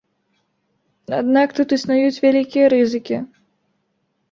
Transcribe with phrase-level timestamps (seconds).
[1.19, 3.23] Аднак тут існуюць вялікія рызыкі.